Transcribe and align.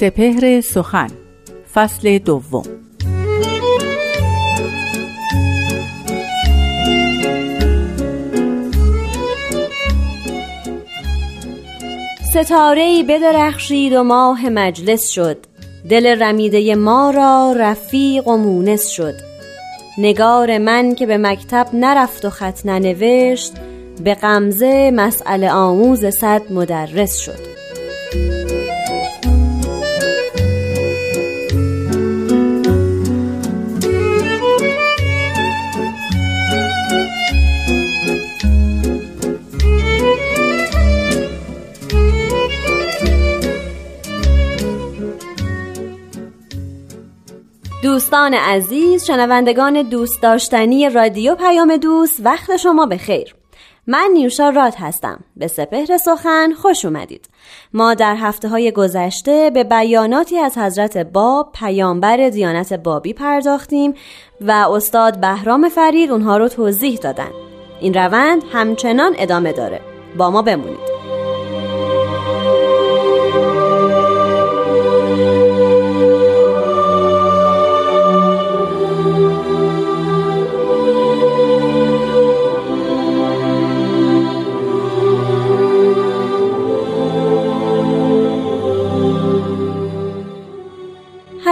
سپهر 0.00 0.60
سخن 0.60 1.10
فصل 1.74 2.18
دوم. 2.18 2.62
ستاره 12.30 12.82
ای 12.82 13.02
بدرخشید 13.02 13.92
و 13.92 14.02
ماه 14.02 14.48
مجلس 14.48 15.08
شد. 15.08 15.36
دل 15.90 16.22
رمیده 16.22 16.74
ما 16.74 17.10
را 17.10 17.54
رفیق 17.58 18.28
و 18.28 18.36
مونس 18.36 18.88
شد. 18.88 19.14
نگار 19.98 20.58
من 20.58 20.94
که 20.94 21.06
به 21.06 21.18
مکتب 21.18 21.66
نرفت 21.72 22.24
و 22.24 22.30
خط 22.30 22.66
ننوشت 22.66 23.52
به 24.04 24.14
غمزه 24.14 24.90
مسئله 24.90 25.50
آموز 25.50 26.06
صد 26.06 26.52
مدرس 26.52 27.16
شد. 27.16 27.50
دوستان 48.20 48.34
عزیز 48.34 49.04
شنوندگان 49.04 49.82
دوست 49.82 50.22
داشتنی 50.22 50.90
رادیو 50.90 51.34
پیام 51.34 51.76
دوست 51.76 52.20
وقت 52.24 52.56
شما 52.56 52.86
به 52.86 52.96
خیر 52.96 53.34
من 53.86 54.10
نیوشا 54.12 54.48
راد 54.48 54.74
هستم. 54.78 55.20
به 55.36 55.46
سپهر 55.46 55.96
سخن 55.96 56.52
خوش 56.52 56.84
اومدید. 56.84 57.28
ما 57.72 57.94
در 57.94 58.16
هفته 58.16 58.48
های 58.48 58.72
گذشته 58.72 59.50
به 59.54 59.64
بیاناتی 59.64 60.38
از 60.38 60.58
حضرت 60.58 60.96
باب 60.96 61.52
پیامبر 61.52 62.28
دیانت 62.28 62.72
بابی 62.72 63.12
پرداختیم 63.12 63.94
و 64.40 64.50
استاد 64.50 65.20
بهرام 65.20 65.68
فرید 65.68 66.10
اونها 66.10 66.36
رو 66.36 66.48
توضیح 66.48 66.98
دادن. 66.98 67.30
این 67.80 67.94
روند 67.94 68.42
همچنان 68.52 69.14
ادامه 69.18 69.52
داره. 69.52 69.80
با 70.18 70.30
ما 70.30 70.42
بمونید. 70.42 71.09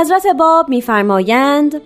حضرت 0.09 0.27
باب 0.37 0.69
میفرمایند 0.69 1.81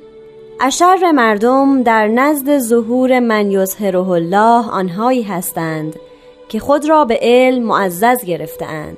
اشر 0.61 1.13
مردم 1.15 1.83
در 1.83 2.09
نزد 2.09 2.59
ظهور 2.59 3.21
من 3.21 3.51
یظهره 3.51 4.09
الله 4.09 4.71
آنهایی 4.71 5.23
هستند 5.23 5.97
که 6.49 6.59
خود 6.59 6.89
را 6.89 7.05
به 7.05 7.19
علم 7.23 7.63
معزز 7.63 8.25
گرفتهاند 8.25 8.97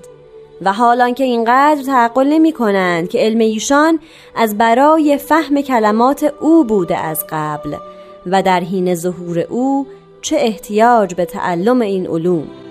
و 0.62 0.72
حالان 0.72 1.14
که 1.14 1.24
اینقدر 1.24 1.82
تعقل 1.82 2.26
نمی 2.26 2.52
کنند 2.52 3.08
که 3.08 3.18
علم 3.18 3.38
ایشان 3.38 3.98
از 4.36 4.58
برای 4.58 5.18
فهم 5.18 5.60
کلمات 5.60 6.34
او 6.40 6.64
بوده 6.64 6.96
از 6.96 7.24
قبل 7.30 7.76
و 8.26 8.42
در 8.42 8.60
حین 8.60 8.94
ظهور 8.94 9.38
او 9.38 9.86
چه 10.22 10.36
احتیاج 10.36 11.14
به 11.14 11.24
تعلم 11.24 11.80
این 11.80 12.06
علوم. 12.06 12.63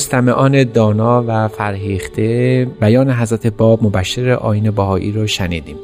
مستمعان 0.00 0.64
دانا 0.64 1.24
و 1.26 1.48
فرهیخته 1.48 2.66
بیان 2.80 3.10
حضرت 3.10 3.46
باب 3.46 3.84
مبشر 3.84 4.30
آین 4.30 4.70
بهایی 4.70 5.12
رو 5.12 5.26
شنیدیم. 5.26 5.76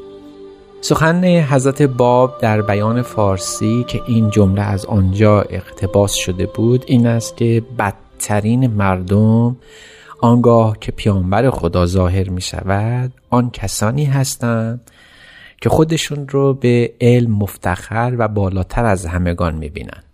سخن 0.80 1.24
حضرت 1.24 1.82
باب 1.82 2.38
در 2.40 2.62
بیان 2.62 3.02
فارسی 3.02 3.84
که 3.88 4.00
این 4.06 4.30
جمله 4.30 4.62
از 4.62 4.86
آنجا 4.86 5.40
اقتباس 5.40 6.14
شده 6.14 6.46
بود 6.46 6.84
این 6.86 7.06
است 7.06 7.36
که 7.36 7.62
بدترین 7.78 8.66
مردم 8.66 9.56
آنگاه 10.20 10.78
که 10.80 10.92
پیامبر 10.92 11.50
خدا 11.50 11.86
ظاهر 11.86 12.28
می 12.28 12.40
شود 12.40 13.12
آن 13.30 13.50
کسانی 13.50 14.04
هستند 14.04 14.90
که 15.60 15.68
خودشون 15.68 16.28
رو 16.28 16.54
به 16.54 16.92
علم 17.00 17.30
مفتخر 17.30 18.14
و 18.18 18.28
بالاتر 18.28 18.84
از 18.84 19.06
همگان 19.06 19.54
می 19.54 19.68
بینند. 19.68 20.05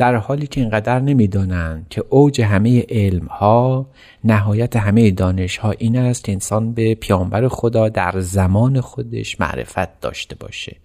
در 0.00 0.16
حالی 0.16 0.46
که 0.46 0.60
اینقدر 0.60 1.00
نمی‌دانند 1.00 1.86
که 1.90 2.04
اوج 2.08 2.40
همه 2.40 2.86
علم 2.88 3.26
ها 3.26 3.90
نهایت 4.24 4.76
همه 4.76 5.10
دانش 5.10 5.56
ها 5.56 5.70
این 5.70 5.98
است 5.98 6.24
که 6.24 6.32
انسان 6.32 6.72
به 6.72 6.94
پیامبر 6.94 7.48
خدا 7.48 7.88
در 7.88 8.20
زمان 8.20 8.80
خودش 8.80 9.40
معرفت 9.40 10.00
داشته 10.00 10.36
باشه. 10.36 10.76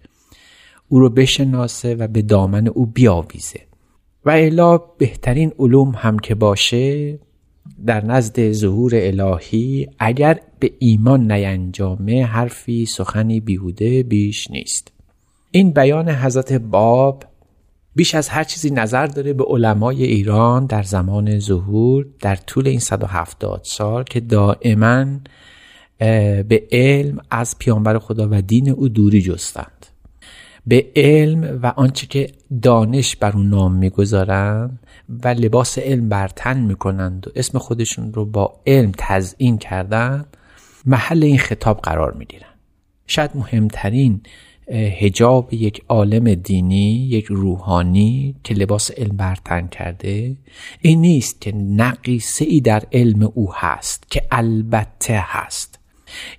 او 0.89 0.99
رو 0.99 1.09
بشناسه 1.09 1.95
و 1.95 2.07
به 2.07 2.21
دامن 2.21 2.67
او 2.67 2.85
بیاویزه. 2.85 3.59
و 4.25 4.29
الا 4.29 4.77
بهترین 4.77 5.51
علوم 5.59 5.93
هم 5.97 6.19
که 6.19 6.35
باشه 6.35 7.19
در 7.85 8.05
نزد 8.05 8.51
ظهور 8.51 8.91
الهی 8.95 9.87
اگر 9.99 10.39
به 10.59 10.71
ایمان 10.79 11.31
نینجامه 11.31 12.25
حرفی 12.25 12.85
سخنی 12.85 13.39
بیهوده 13.39 14.03
بیش 14.03 14.51
نیست. 14.51 14.91
این 15.51 15.71
بیان 15.71 16.09
حضرت 16.09 16.53
باب 16.53 17.23
بیش 17.95 18.15
از 18.15 18.29
هر 18.29 18.43
چیزی 18.43 18.69
نظر 18.69 19.07
داره 19.07 19.33
به 19.33 19.43
علمای 19.43 20.03
ایران 20.03 20.65
در 20.65 20.83
زمان 20.83 21.39
ظهور 21.39 22.05
در 22.19 22.35
طول 22.35 22.67
این 22.67 22.79
170 22.79 23.61
سال 23.63 24.03
که 24.03 24.19
دائما 24.19 25.05
به 26.47 26.63
علم 26.71 27.19
از 27.31 27.59
پیامبر 27.59 27.99
خدا 27.99 28.27
و 28.31 28.41
دین 28.41 28.69
او 28.69 28.89
دوری 28.89 29.21
جستند. 29.21 29.85
به 30.67 30.85
علم 30.95 31.59
و 31.63 31.73
آنچه 31.75 32.07
که 32.07 32.27
دانش 32.61 33.15
بر 33.15 33.31
اون 33.31 33.49
نام 33.49 33.73
می‌گذارند 33.73 34.79
و 35.23 35.27
لباس 35.27 35.79
علم 35.79 36.09
بر 36.09 36.27
تن 36.27 36.59
می‌کنند 36.61 37.27
و 37.27 37.31
اسم 37.35 37.57
خودشون 37.57 38.13
رو 38.13 38.25
با 38.25 38.61
علم 38.67 38.91
تزئین 38.97 39.57
کردن 39.57 40.25
محل 40.85 41.23
این 41.23 41.37
خطاب 41.37 41.79
قرار 41.81 42.13
می‌گیرن. 42.13 42.49
شاید 43.07 43.31
مهمترین 43.35 44.21
هجاب 44.71 45.53
یک 45.53 45.81
عالم 45.89 46.33
دینی 46.33 47.07
یک 47.09 47.25
روحانی 47.25 48.35
که 48.43 48.53
لباس 48.53 48.91
علم 48.91 49.17
برتن 49.17 49.67
کرده. 49.67 50.35
این 50.81 51.01
نیست 51.01 51.41
که 51.41 51.51
نقیصه 51.51 52.45
ای 52.45 52.61
در 52.61 52.83
علم 52.91 53.31
او 53.33 53.53
هست 53.53 54.03
که 54.09 54.21
البته 54.31 55.23
هست. 55.23 55.79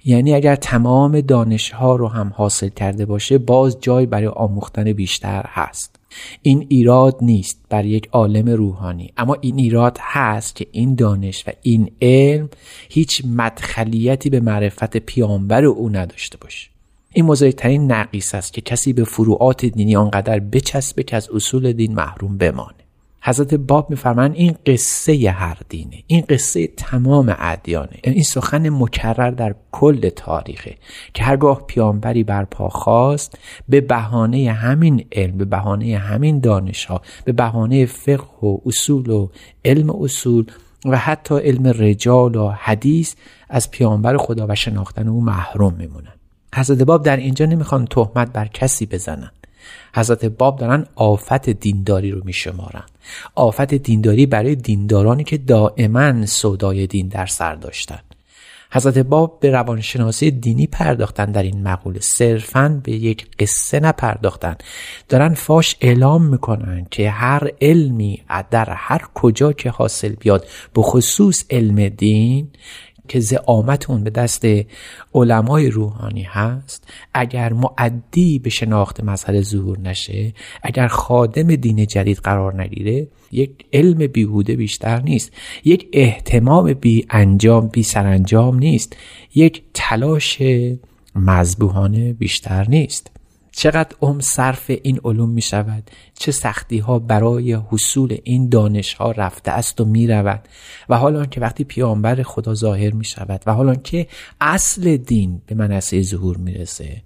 یعنی 0.05 0.35
اگر 0.35 0.57
تمام 0.57 1.21
دانش 1.21 1.71
ها 1.71 1.97
رو 1.97 2.09
هم 2.09 2.33
حاصل 2.37 2.69
کرده 2.69 3.07
باشه 3.07 3.39
باز 3.39 3.81
جای 3.81 4.07
برای 4.07 4.27
آموختن 4.27 4.93
بیشتر 4.93 5.45
هست. 5.49 5.97
این 6.43 6.67
ایراد 6.69 7.17
نیست 7.23 7.61
بر 7.69 7.85
یک 7.85 8.09
عالم 8.13 8.49
روحانی. 8.49 9.13
اما 9.17 9.37
این 9.41 9.59
ایراد 9.59 9.99
هست 10.01 10.57
که 10.57 10.67
این 10.73 10.95
دانش 10.95 11.45
و 11.49 11.51
این 11.63 11.91
علم 12.03 12.49
هیچ 12.89 13.23
مدخلیتی 13.25 14.31
به 14.31 14.41
معرفت 14.41 14.97
پیامبر 14.97 15.65
او 15.65 15.89
نداشته 15.89 16.39
باشه. 16.39 16.76
این 17.17 17.27
مزایترین 17.27 17.93
نقیص 17.93 18.35
است 18.35 18.53
که 18.53 18.61
کسی 18.61 18.93
به 18.93 19.05
فروعات 19.05 19.65
دینی 19.67 19.97
آنقدر 19.97 20.39
بچسبه 20.39 21.03
که 21.03 21.17
از 21.17 21.31
اصول 21.31 21.73
دین 21.73 21.95
محروم 21.95 22.39
بمانه. 22.39 22.75
حضرت 23.23 23.55
باب 23.55 23.91
میفرمایند 23.91 24.35
این 24.35 24.57
قصه 24.67 25.31
هر 25.31 25.59
دینه 25.69 26.03
این 26.07 26.25
قصه 26.29 26.67
تمام 26.67 27.37
ادیانه. 27.39 28.01
این 28.05 28.23
سخن 28.23 28.69
مکرر 28.69 29.31
در 29.31 29.55
کل 29.73 30.09
تاریخه 30.09 30.77
که 31.15 31.25
هرگاه 31.25 31.67
پیامبری 31.67 32.25
برپا 32.25 32.69
خواست 32.69 33.39
به 33.69 33.81
بهانه 33.81 34.53
همین 34.53 35.07
علم 35.13 35.39
به 35.39 35.45
بهانه 35.45 35.99
همین 35.99 36.41
دانش 36.41 36.85
ها 36.85 37.03
به 37.25 37.33
بهانه 37.33 37.87
فقه 37.87 38.47
و 38.47 38.59
اصول 38.67 39.11
و 39.11 39.29
علم 39.65 39.91
اصول 39.91 40.47
و 40.85 40.99
حتی 40.99 41.39
علم 41.39 41.67
رجال 41.67 42.37
و 42.37 42.49
حدیث 42.49 43.15
از 43.49 43.71
پیامبر 43.71 44.17
خدا 44.17 44.47
و 44.49 44.55
شناختن 44.55 45.09
او 45.09 45.25
محروم 45.25 45.75
میمونن. 45.75 46.13
حضرت 46.55 46.79
باب 46.83 47.05
در 47.05 47.17
اینجا 47.17 47.47
نمی‌خوان 47.47 47.87
تهمت 47.87 48.33
بر 48.33 48.47
کسی 48.47 48.87
بزنن. 48.87 49.31
حضرت 49.95 50.25
باب 50.25 50.59
دارن 50.59 50.87
آفت 50.95 51.51
دینداری 51.51 52.11
رو 52.11 52.21
میشمارن. 52.25 52.85
آفت 53.35 53.75
دینداری 53.75 54.27
برای 54.27 54.55
دیندارانی 54.55 55.25
که 55.25 55.39
دائما 55.39 56.27
سودای 56.27 56.87
دین 56.87 57.09
در 57.09 57.27
سر 57.27 57.55
داشتن. 57.55 57.99
حضرت 58.71 58.99
باب 58.99 59.41
به 59.41 59.51
روانشناسی 59.51 60.31
دینی 60.31 60.67
پرداختن 60.67 61.25
در 61.33 61.43
این 61.43 61.63
مقوله 61.63 62.01
صرفا 62.01 62.81
به 62.85 62.93
یک 62.93 63.27
قصه 63.39 63.81
نپرداختن. 63.81 64.57
دارن 65.09 65.35
فاش 65.35 65.77
اعلام 65.81 66.25
می‌کنن 66.25 66.87
که 66.91 67.11
هر 67.11 67.51
علمی 67.61 68.23
در 68.51 68.71
هر 68.71 69.03
کجا 69.15 69.53
که 69.53 69.71
حاصل 69.71 70.09
بیاد 70.09 70.47
به 70.75 70.83
خصوص 70.83 71.45
علم 71.51 71.89
دین 71.89 72.49
که 73.09 73.21
زعامت 73.21 73.91
اون 73.91 74.05
به 74.05 74.11
دست 74.11 74.47
علمای 75.15 75.71
روحانی 75.71 76.23
هست 76.23 76.89
اگر 77.15 77.53
معدی 77.53 78.39
به 78.39 78.51
شناخت 78.51 79.05
مظهر 79.05 79.43
ظهور 79.43 79.79
نشه 79.79 80.33
اگر 80.63 80.89
خادم 80.89 81.57
دین 81.57 81.87
جدید 81.87 82.19
قرار 82.19 82.63
نگیره 82.63 83.09
یک 83.33 83.51
علم 83.73 84.07
بیهوده 84.07 84.57
بیشتر 84.57 85.01
نیست 85.01 85.33
یک 85.65 85.89
احتمام 85.93 86.73
بی 86.73 87.07
انجام 87.11 87.69
بی 87.69 87.83
سرانجام 87.83 88.59
نیست 88.59 88.97
یک 89.35 89.63
تلاش 89.75 90.43
مذبوحانه 91.15 92.13
بیشتر 92.13 92.69
نیست. 92.69 93.11
چقدر 93.57 93.97
عمر 94.03 94.21
صرف 94.21 94.71
این 94.83 95.01
علوم 95.05 95.31
می 95.31 95.43
شود؟ 95.43 95.91
چه 96.15 96.33
سختی 96.33 96.79
ها 96.79 96.99
برای 96.99 97.53
حصول 97.53 98.17
این 98.25 98.49
دانش 98.49 98.95
ها 98.95 99.11
رفته 99.11 99.51
است 99.51 99.81
و 99.81 99.85
می 99.85 100.07
رود؟ 100.07 100.49
و 100.89 100.97
حالا 100.97 101.27
که 101.27 101.41
وقتی 101.41 101.65
پیامبر 101.65 102.23
خدا 102.23 102.55
ظاهر 102.55 102.91
می 102.91 103.05
شود 103.05 103.43
و 103.47 103.53
حالا 103.55 103.75
که 103.75 104.07
اصل 104.41 104.97
دین 104.97 105.43
به 105.47 105.55
منصه 105.55 106.03
ظهور 106.03 106.37
می 106.37 106.55
رسه 106.55 107.03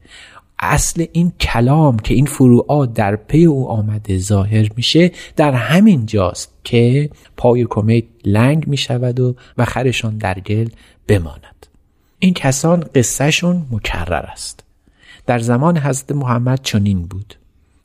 اصل 0.59 1.07
این 1.13 1.33
کلام 1.41 1.99
که 1.99 2.15
این 2.15 2.27
فروعات 2.27 2.95
در 2.95 3.17
پی 3.17 3.45
او 3.45 3.69
آمده 3.69 4.19
ظاهر 4.19 4.69
میشه 4.77 5.11
در 5.37 5.53
همین 5.53 6.07
جاست 6.07 6.55
که 6.65 7.11
پای 7.37 7.67
کمیت 7.71 8.05
لنگ 8.25 8.67
می 8.67 8.77
شود 8.77 9.21
و 9.21 9.35
و 9.59 9.65
خرشان 9.65 10.19
در 10.19 10.41
گل 10.41 10.69
بماند. 11.07 11.67
این 12.19 12.35
کسان 12.35 12.85
قصهشون 12.95 13.67
مکرر 13.71 14.27
است. 14.27 14.70
در 15.31 15.39
زمان 15.39 15.79
حضرت 15.79 16.13
محمد 16.13 16.61
چنین 16.63 17.03
بود. 17.03 17.35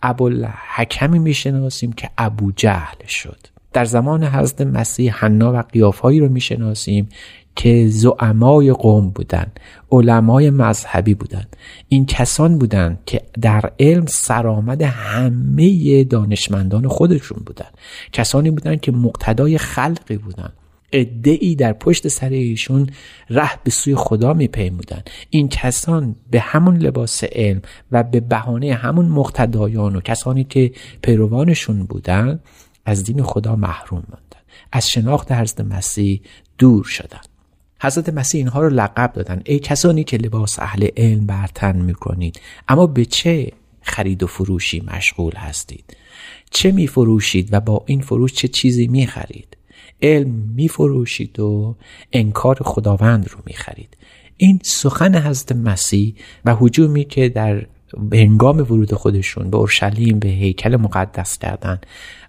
ابوالحکمی 0.04 1.20
می‌شناسیم 1.20 1.94
که 1.94 2.10
ابو 2.18 2.52
جهل 2.52 3.08
شد. 3.08 3.38
در 3.74 3.86
زمان 3.86 4.24
حضرت 4.24 4.62
مسیح 4.62 5.14
حنا 5.16 5.54
و 5.54 5.62
قیافهایی 5.62 6.20
رو 6.20 6.30
می‌شناسیم 6.30 7.10
که 7.56 7.88
زعمای 7.90 8.72
قوم 8.74 9.10
بودند 9.10 9.60
علمای 9.92 10.50
مذهبی 10.50 11.14
بودند 11.14 11.56
این 11.90 12.06
کسان 12.06 12.58
بودند 12.58 13.00
که 13.06 13.22
در 13.42 13.72
علم 13.80 14.06
سرآمد 14.06 14.82
همه 14.82 16.04
دانشمندان 16.04 16.88
خودشون 16.88 17.44
بودند 17.46 17.74
کسانی 18.12 18.52
بودند 18.52 18.82
که 18.82 18.92
مقتدای 18.92 19.58
خلقی 19.58 20.18
بودند 20.18 20.54
ای 20.90 21.56
در 21.56 21.74
پشت 21.74 22.08
سر 22.08 22.30
ایشون 22.30 22.90
ره 23.30 23.52
به 23.64 23.72
سوی 23.72 23.96
خدا 23.96 24.34
میپیمودن. 24.34 25.04
این 25.30 25.50
کسان 25.50 26.16
به 26.32 26.40
همون 26.40 26.78
لباس 26.78 27.24
علم 27.24 27.62
و 27.92 28.04
به 28.04 28.20
بهانه 28.20 28.74
همون 28.74 29.06
مقتدایان 29.06 29.96
و 29.96 30.02
کسانی 30.02 30.44
که 30.44 30.72
پیروانشون 31.02 31.84
بودن 31.84 32.40
از 32.86 33.04
دین 33.04 33.24
خدا 33.24 33.56
محروم 33.56 34.04
ماندن 34.10 34.46
از 34.72 34.90
شناخت 34.90 35.32
حضرت 35.32 35.62
مسیح 35.62 36.22
دور 36.58 36.84
شدن. 36.84 37.22
حضرت 37.82 38.10
مسیح 38.10 38.40
اینها 38.40 38.62
رو 38.62 38.70
لقب 38.70 39.14
دادن. 39.14 39.42
ای 39.46 39.60
کسانی 39.60 40.04
که 40.04 40.18
لباس 40.18 40.60
اهل 40.60 40.88
علم 40.98 41.26
برتن 41.26 41.82
می‌کنید 41.82 42.40
اما 42.68 42.88
به 42.88 43.06
چه 43.06 43.52
خرید 43.82 44.24
و 44.24 44.28
فروشی 44.28 44.84
مشغول 44.88 45.34
هستید؟ 45.36 45.98
چه 46.52 46.72
میفروشید 46.72 47.50
و 47.52 47.60
با 47.60 47.84
این 47.88 48.02
فروش 48.02 48.34
چه 48.34 48.48
چیزی 48.48 48.88
می‌خرید؟ 48.88 49.55
علم 50.02 50.32
میفروشید 50.56 51.40
و 51.40 51.76
انکار 52.14 52.58
خداوند 52.62 53.30
رو 53.30 53.40
می‌خرید. 53.46 53.98
این 54.38 54.60
سخن 54.64 55.16
حضرت 55.16 55.52
مسیح 55.52 56.16
و 56.46 56.56
حجومی 56.56 57.06
که 57.06 57.30
در 57.30 57.66
هنگام 58.14 58.58
ورود 58.58 58.94
خودشون 58.94 59.50
به 59.50 59.58
اورشلیم 59.58 60.20
به 60.20 60.28
هیکل 60.28 60.76
مقدس 60.76 61.38
کردن 61.38 61.82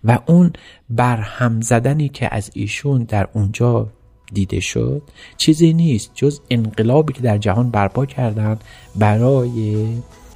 و 0.04 0.18
اون 0.26 0.52
برهم 0.90 1.60
زدنی 1.60 2.08
که 2.08 2.34
از 2.34 2.50
ایشون 2.54 3.04
در 3.04 3.28
اونجا 3.32 3.88
دیده 4.32 4.60
شد 4.60 5.02
چیزی 5.36 5.72
نیست. 5.72 6.10
جز 6.14 6.40
انقلابی 6.50 7.12
که 7.12 7.20
در 7.20 7.38
جهان 7.38 7.70
برپا 7.70 8.06
کردند 8.06 8.64
برای 8.96 9.86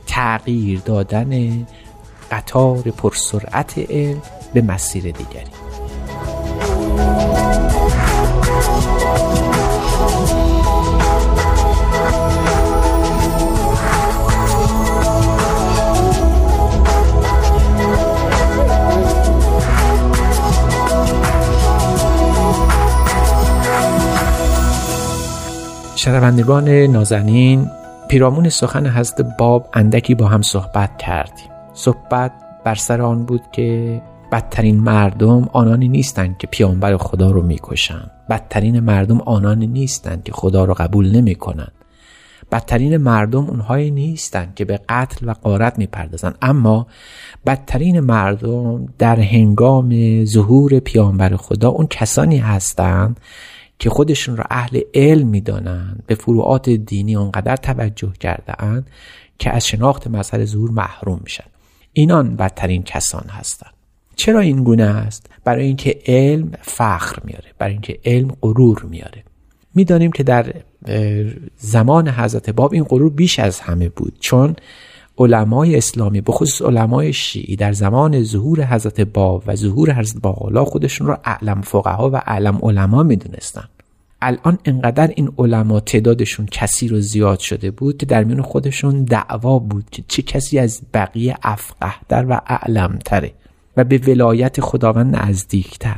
تغییر 0.06 0.80
دادن 0.80 1.66
قطار 2.30 2.82
پرسرعت 2.82 3.78
علم 3.78 4.22
به 4.54 4.62
مسیر 4.62 5.02
دیگری. 5.02 5.69
شنوندگان 26.00 26.68
نازنین 26.68 27.70
پیرامون 28.08 28.48
سخن 28.48 28.86
حضرت 28.86 29.36
باب 29.38 29.68
اندکی 29.74 30.14
با 30.14 30.26
هم 30.26 30.42
صحبت 30.42 30.98
کردیم. 30.98 31.50
صحبت 31.74 32.32
بر 32.64 32.74
سر 32.74 33.02
آن 33.02 33.24
بود 33.24 33.42
که 33.52 34.00
بدترین 34.32 34.80
مردم 34.80 35.48
آنانی 35.52 35.88
نیستند 35.88 36.38
که 36.38 36.46
پیامبر 36.46 36.96
خدا 36.96 37.30
رو 37.30 37.42
می‌کشند. 37.42 38.10
بدترین 38.30 38.80
مردم 38.80 39.20
آنانی 39.20 39.66
نیستند 39.66 40.24
که 40.24 40.32
خدا 40.32 40.64
رو 40.64 40.74
قبول 40.74 41.16
نمی‌کنند. 41.16 41.72
بدترین 42.52 42.96
مردم 42.96 43.44
اونهایی 43.44 43.90
نیستند 43.90 44.54
که 44.54 44.64
به 44.64 44.80
قتل 44.88 45.28
و 45.28 45.32
قارت 45.42 45.78
می‌پردازند. 45.78 46.34
اما 46.42 46.86
بدترین 47.46 48.00
مردم 48.00 48.88
در 48.98 49.20
هنگام 49.20 50.24
ظهور 50.24 50.78
پیامبر 50.78 51.36
خدا 51.36 51.68
اون 51.68 51.86
کسانی 51.86 52.38
هستند 52.38 53.20
که 53.80 53.90
خودشون 53.90 54.36
را 54.36 54.44
اهل 54.50 54.80
علم 54.94 55.28
می‌دانند 55.28 56.02
به 56.06 56.14
فروعات 56.14 56.70
دینی 56.70 57.16
اونقدر 57.16 57.56
توجه 57.56 58.12
کرده 58.20 58.62
اند 58.62 58.90
که 59.38 59.50
از 59.50 59.66
شناخت 59.66 60.06
مظهر 60.06 60.44
ظهور 60.44 60.70
محروم 60.70 61.20
میشن. 61.24 61.44
اینان 61.92 62.36
بدترین 62.36 62.82
کسان 62.82 63.24
هستند. 63.28 63.72
چرا 64.16 64.40
این 64.40 64.64
گونه 64.64 64.84
است؟ 64.84 65.26
برای 65.44 65.66
اینکه 65.66 65.98
علم 66.06 66.52
فخر 66.62 67.18
میاره 67.24 67.52
برای 67.58 67.72
اینکه 67.72 67.98
علم 68.04 68.36
غرور 68.40 68.86
میاره 68.90 69.24
می‌دانیم 69.74 70.12
که 70.12 70.22
در 70.22 70.54
زمان 71.56 72.08
حضرت 72.08 72.50
باب 72.50 72.72
این 72.72 72.84
غرور 72.84 73.10
بیش 73.10 73.38
از 73.38 73.60
همه 73.60 73.88
بود 73.88 74.16
چون 74.20 74.56
علمای 75.20 75.76
اسلامی 75.76 76.20
به 76.20 76.32
خصوص 76.32 76.62
علمای 76.62 77.12
شیعی 77.12 77.56
در 77.56 77.72
زمان 77.72 78.22
ظهور 78.22 78.64
حضرت 78.64 79.00
باب 79.00 79.42
و 79.46 79.56
ظهور 79.56 79.92
حضرت 79.92 80.22
باقلا 80.22 80.64
خودشون 80.64 81.06
رو 81.06 81.18
اعلم 81.24 81.60
فقها 81.60 82.10
و 82.10 82.16
اعلم 82.16 82.58
علما 82.62 83.02
می‌دونستن. 83.02 83.64
الان 84.22 84.58
انقدر 84.64 85.12
این 85.16 85.32
علما 85.38 85.80
تعدادشون 85.80 86.46
کثیر 86.46 86.94
و 86.94 87.00
زیاد 87.00 87.38
شده 87.38 87.70
بود 87.70 87.96
که 87.96 88.06
در 88.06 88.24
میون 88.24 88.42
خودشون 88.42 89.04
دعوا 89.04 89.58
بود 89.58 89.84
که 89.90 90.02
چه 90.08 90.22
کسی 90.22 90.58
از 90.58 90.80
بقیه 90.94 91.36
افقهتر 91.42 92.26
و 92.28 92.40
اعلمتره 92.46 93.32
و 93.76 93.84
به 93.84 93.98
ولایت 93.98 94.60
خداوند 94.60 95.16
نزدیکتر. 95.16 95.96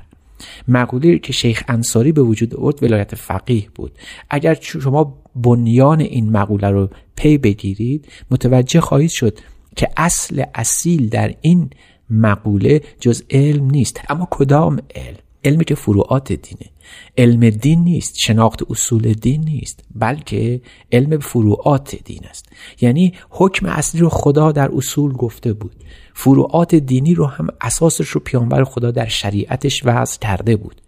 مقوله 0.68 1.18
که 1.18 1.32
شیخ 1.32 1.62
انصاری 1.68 2.12
به 2.12 2.22
وجود 2.22 2.56
آورد 2.56 2.82
ولایت 2.82 3.14
فقیه 3.14 3.68
بود. 3.74 3.92
اگر 4.30 4.58
شما 4.60 5.22
بنیان 5.36 6.00
این 6.00 6.30
مقوله 6.30 6.68
رو 6.68 6.90
پی 7.16 7.38
بگیرید 7.38 8.08
متوجه 8.30 8.80
خواهید 8.80 9.10
شد 9.10 9.38
که 9.76 9.88
اصل 9.96 10.42
اصیل 10.54 11.08
در 11.08 11.34
این 11.40 11.70
مقوله 12.10 12.80
جز 13.00 13.22
علم 13.30 13.70
نیست. 13.70 14.00
اما 14.08 14.28
کدام 14.30 14.78
علم؟ 14.94 15.21
علمی 15.44 15.64
که 15.64 15.74
فروعات 15.74 16.32
دینه 16.32 16.70
علم 17.18 17.50
دین 17.50 17.84
نیست 17.84 18.16
شناخت 18.16 18.70
اصول 18.70 19.12
دین 19.12 19.40
نیست 19.40 19.84
بلکه 19.94 20.60
علم 20.92 21.18
فروعات 21.18 21.96
دین 22.04 22.26
است. 22.30 22.46
یعنی 22.80 23.12
حکم 23.30 23.66
اصلی 23.66 24.00
رو 24.00 24.08
خدا 24.08 24.52
در 24.52 24.70
اصول 24.74 25.12
گفته 25.12 25.52
بود. 25.52 25.74
فروعات 26.14 26.74
دینی 26.74 27.14
رو 27.14 27.26
هم 27.26 27.46
اساسش 27.60 28.08
رو 28.08 28.20
پیانبر 28.20 28.64
خدا 28.64 28.90
در 28.90 29.08
شریعتش 29.08 29.82
وضع 29.84 30.18
کرده 30.18 30.56
بود. 30.56 30.80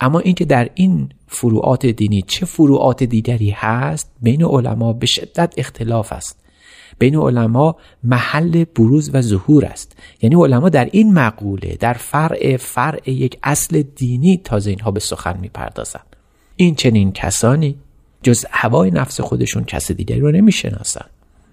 اما 0.00 0.18
اینکه 0.18 0.44
در 0.44 0.70
این 0.74 1.08
فروعات 1.28 1.86
دینی 1.86 2.22
چه 2.22 2.46
فروعات 2.46 3.02
دیگری 3.02 3.50
هست 3.50 4.10
بین 4.22 4.44
علما 4.44 4.92
به 4.92 5.06
شدت 5.06 5.54
اختلاف 5.56 6.12
است. 6.12 6.43
بین 6.98 7.16
علما 7.16 7.76
محل 8.04 8.64
بروز 8.64 9.10
و 9.14 9.20
ظهور 9.20 9.64
است. 9.64 9.96
یعنی 10.22 10.36
علما 10.36 10.68
در 10.68 10.88
این 10.92 11.14
مقوله 11.14 11.76
در 11.80 11.92
فرع 11.92 12.56
فرع 12.56 13.10
یک 13.10 13.38
اصل 13.42 13.82
دینی 13.82 14.40
تازه 14.44 14.70
اینها 14.70 14.90
به 14.90 15.00
سخن 15.00 15.38
می‌پردازند. 15.40 16.16
این 16.56 16.74
چنین 16.74 17.12
کسانی 17.12 17.76
جز 18.22 18.46
هوای 18.50 18.90
نفس 18.90 19.20
خودشون 19.20 19.64
کس 19.64 19.92
دیگری 19.92 20.20
رو 20.20 20.30
نمی‌شناسند. 20.30 21.10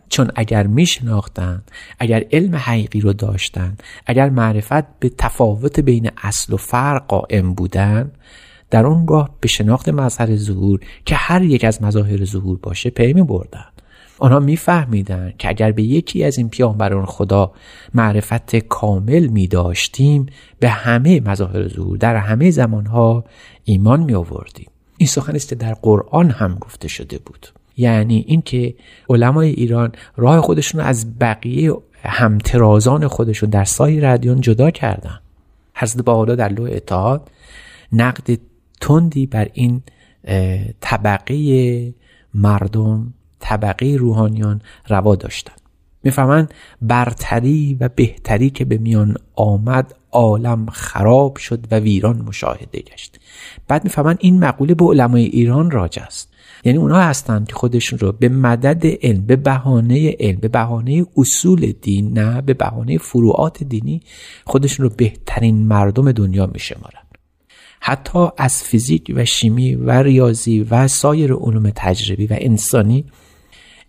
چون 0.10 0.32
اگر 0.36 0.68
میشناختند 0.68 1.72
اگر 2.00 2.24
علم 2.32 2.56
حقیقی 2.56 3.02
رو 3.02 3.14
داشتند 3.14 3.84
اگر 4.06 4.30
معرفت 4.30 5.00
به 5.00 5.10
تفاوت 5.10 5.80
بین 5.80 6.12
اصل 6.24 6.54
و 6.54 6.58
فرق 6.58 7.08
قائم 7.08 7.54
بودن 7.54 8.12
در 8.70 8.86
اونگاه 8.86 9.30
به 9.40 9.48
شناخت 9.48 9.90
مظهر 9.90 10.36
ظهور 10.36 10.80
که 11.06 11.16
هر 11.16 11.42
یک 11.42 11.64
از 11.64 11.82
مظاهر 11.82 12.26
ظهور 12.26 12.58
باشه 12.58 12.90
پی 12.90 13.14
می 13.14 13.24
بردن 13.24 13.66
آنها 14.22 14.40
میفهمیدند 14.40 15.38
که 15.38 15.50
اگر 15.50 15.72
به 15.72 15.84
یکی 15.84 16.24
از 16.24 16.38
این 16.38 16.50
پیامبران 16.50 17.06
خدا 17.06 17.52
معرفت 17.94 18.56
کامل 18.56 19.28
می 19.28 19.48
داشتیم 19.48 20.26
به 20.60 20.70
همه 20.70 21.20
مظاهر 21.20 21.68
ظهور 21.68 21.98
در 21.98 22.16
همه 22.16 22.52
زمانها 22.52 23.24
ایمان 23.64 24.04
می 24.04 24.14
آوردیم 24.14 24.68
این 24.98 25.08
سخن 25.08 25.36
است 25.36 25.50
که 25.50 25.56
در 25.56 25.74
قرآن 25.74 26.30
هم 26.30 26.58
گفته 26.62 26.88
شده 26.88 27.20
بود. 27.26 27.48
یعنی 27.78 28.24
اینکه 28.28 28.76
علمای 29.10 29.50
ایران 29.50 29.92
راه 30.18 30.42
خودشون 30.42 30.82
از 30.82 31.20
بقیه 31.20 31.74
همترازان 32.04 33.08
خودشون 33.08 33.50
در 33.50 33.64
سایر 33.64 34.06
ادیان 34.06 34.42
جدا 34.42 34.72
کردن. 34.72 35.20
حضرت 35.76 36.10
حالا 36.10 36.36
در 36.36 36.50
لوح 36.50 36.70
اتحاد 36.74 37.32
نقد 37.92 38.40
تندی 38.82 39.26
بر 39.26 39.48
این 39.54 39.82
طبقه 40.82 41.94
مردم 42.34 43.14
طبقه 43.52 43.96
روحانیان 43.96 44.62
روا 44.90 45.16
داشتند. 45.16 45.62
می‌فهمند 46.04 46.54
برتری 46.82 47.78
و 47.80 47.90
بهتری 47.96 48.50
که 48.50 48.66
به 48.66 48.78
میان 48.78 49.18
آمد 49.36 49.96
عالم 50.12 50.66
خراب 50.66 51.38
شد 51.38 51.60
و 51.72 51.80
ویران 51.80 52.22
مشاهده 52.22 52.80
گشت. 52.80 53.20
بعد 53.68 53.84
می‌فهمند 53.84 54.18
این 54.22 54.40
مقوله 54.40 54.74
به 54.74 54.86
علمای 54.86 55.24
ایران 55.24 55.72
راج 55.72 56.00
است. 56.00 56.34
یعنی 56.64 56.78
اونها 56.78 57.02
هستند 57.02 57.48
که 57.48 57.54
خودشون 57.54 58.00
رو 58.00 58.12
به 58.12 58.30
مدد 58.30 58.86
علم 58.86 59.26
به 59.26 59.36
بهانه 59.36 60.16
علم 60.20 60.40
به 60.40 60.48
بهانه 60.48 61.06
اصول 61.18 61.74
دین 61.82 62.20
نه 62.20 62.42
به 62.42 62.54
بهانه 62.54 62.98
فروعات 62.98 63.64
دینی 63.64 64.02
خودشون 64.46 64.84
رو 64.84 64.92
بهترین 64.98 65.68
مردم 65.68 66.12
دنیا 66.12 66.48
میشمارن. 66.48 67.02
حتی 67.80 68.28
از 68.38 68.64
فیزیک 68.64 69.12
و 69.16 69.26
شیمی 69.26 69.76
و 69.76 69.92
ریاضی 69.92 70.60
و 70.60 70.88
سایر 70.88 71.34
علوم 71.34 71.70
تجربی 71.76 72.28
و 72.28 72.38
انسانی 72.40 73.06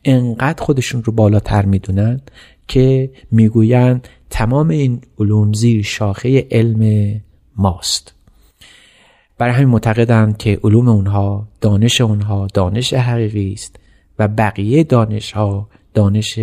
انقدر 0.05 0.65
خودشون 0.65 1.05
رو 1.05 1.13
بالاتر 1.13 1.65
می‌دونن 1.65 2.21
که 2.69 3.11
می‌گویند 3.31 4.09
تمام 4.31 4.69
این 4.69 5.01
علوم 5.19 5.53
زیر 5.53 5.83
شاخه 5.83 6.47
علم 6.51 7.21
ماست. 7.57 8.15
برای 9.39 9.55
همین 9.55 9.69
معتقدند 9.69 10.37
که 10.37 10.61
علوم 10.65 10.89
اونها 10.89 11.49
دانش 11.61 12.01
اونها 12.01 12.47
دانش 12.55 12.95
حقیقی 12.95 13.53
است 13.53 13.77
و 14.19 14.29
بقیه 14.29 14.85
دانش 14.85 15.33
ها 15.33 15.69
دانش 15.95 16.39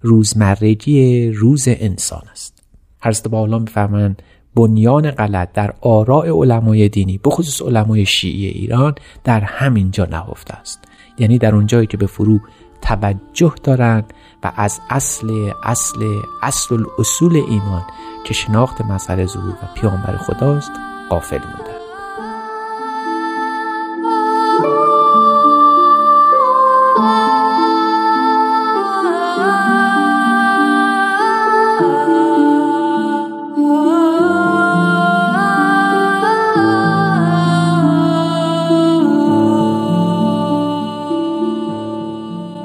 روزمرگی 0.00 1.30
روز 1.30 1.64
انسان 1.68 2.22
است. 2.30 2.62
حضرت 3.02 3.28
بالا 3.28 3.58
می‌فهمند 3.58 4.22
بنیان 4.54 5.10
غلط 5.10 5.52
در 5.52 5.74
آراء 5.80 6.42
علمای 6.42 6.88
دینی 6.88 7.20
بخصوص 7.24 7.62
علمای 7.62 8.06
شیعی 8.06 8.46
ایران 8.46 8.94
در 9.24 9.40
همین 9.40 9.90
جا 9.90 10.04
نهفته 10.04 10.54
است. 10.54 10.84
یعنی 11.18 11.38
در 11.38 11.54
اونجایی 11.54 11.86
که 11.86 11.96
به 11.96 12.06
فرو 12.06 12.40
توجه 12.82 13.54
دارند 13.62 14.12
و 14.42 14.52
از 14.56 14.80
اصل 14.90 15.50
اصل 15.64 16.20
اصل 16.42 16.74
الاصول 16.74 17.36
ایمان 17.36 17.82
که 18.24 18.34
شناخت 18.34 18.80
مسئله 18.80 19.26
ظهور 19.26 19.52
و 19.52 19.80
پیامبر 19.80 20.16
خداست 20.16 20.72
غافل 21.10 21.38
مونده 21.38 21.71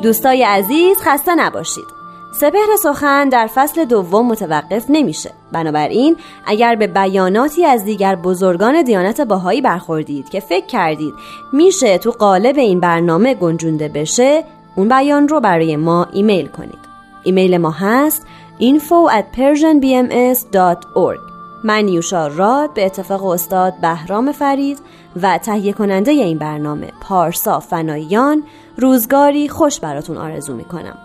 دوستای 0.07 0.43
عزیز 0.43 0.97
خسته 1.01 1.35
نباشید. 1.35 1.85
سپهر 2.33 2.75
سخن 2.83 3.29
در 3.29 3.49
فصل 3.55 3.85
دوم 3.85 4.27
متوقف 4.27 4.85
نمیشه. 4.89 5.31
بنابراین 5.51 6.17
اگر 6.45 6.75
به 6.75 6.87
بیاناتی 6.87 7.65
از 7.65 7.85
دیگر 7.85 8.15
بزرگان 8.15 8.81
دیانت 8.81 9.21
باهایی 9.21 9.61
برخوردید 9.61 10.29
که 10.29 10.39
فکر 10.39 10.65
کردید 10.65 11.13
میشه 11.53 11.97
تو 11.97 12.11
قالب 12.11 12.57
این 12.57 12.79
برنامه 12.79 13.33
گنجونده 13.33 13.87
بشه 13.87 14.43
اون 14.75 14.89
بیان 14.89 15.27
رو 15.27 15.39
برای 15.39 15.75
ما 15.75 16.07
ایمیل 16.13 16.47
کنید. 16.47 16.79
ایمیل 17.23 17.57
ما 17.57 17.71
هست 17.71 18.25
info 18.59 19.11
at 19.11 19.25
persianbms.org 19.37 21.36
من 21.67 21.87
یوشا 21.87 22.27
راد 22.27 22.73
به 22.73 22.85
اتفاق 22.85 23.25
استاد 23.25 23.73
بهرام 23.81 24.31
فرید 24.31 24.79
و 25.21 25.37
تهیه 25.37 25.73
کننده 25.73 26.11
این 26.11 26.37
برنامه 26.37 26.91
پارسا 27.01 27.59
فناییان 27.59 28.43
روزگاری 28.77 29.49
خوش 29.49 29.79
براتون 29.79 30.17
آرزو 30.17 30.55
می‌کنم. 30.55 30.97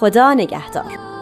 خدا 0.00 0.34
نگهدار. 0.34 1.17